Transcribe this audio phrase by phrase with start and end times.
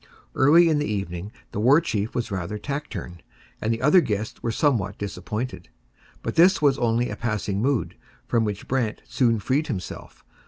[0.33, 3.21] Early in the evening the War Chief was rather taciturn,
[3.61, 5.69] and the other guests were somewhat disappointed.
[6.23, 7.93] But this was only a passing mood,
[8.25, 10.25] from which Brant soon freed himself.